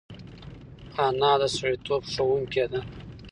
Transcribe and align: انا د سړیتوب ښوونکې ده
انا 1.05 1.31
د 1.41 1.43
سړیتوب 1.55 2.01
ښوونکې 2.11 2.65
ده 2.71 2.81